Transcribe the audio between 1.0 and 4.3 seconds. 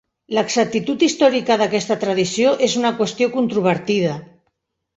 històrica d'aquesta tradició és una qüestió controvertida.